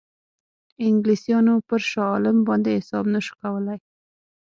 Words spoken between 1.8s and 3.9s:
شاه عالم باندې حساب نه شو کولای.